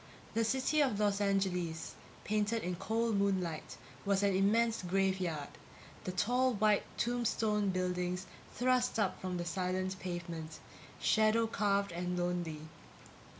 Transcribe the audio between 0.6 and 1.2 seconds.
of